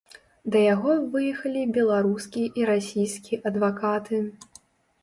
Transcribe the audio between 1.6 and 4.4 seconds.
беларускі і расійскі адвакаты.